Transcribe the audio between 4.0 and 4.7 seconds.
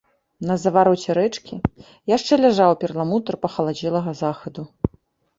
захаду.